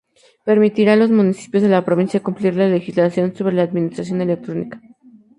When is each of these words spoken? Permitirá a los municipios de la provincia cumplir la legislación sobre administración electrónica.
Permitirá 0.47 0.93
a 0.93 0.95
los 0.95 1.11
municipios 1.11 1.61
de 1.61 1.69
la 1.69 1.85
provincia 1.85 2.23
cumplir 2.23 2.55
la 2.55 2.67
legislación 2.67 3.35
sobre 3.35 3.61
administración 3.61 4.19
electrónica. 4.21 4.81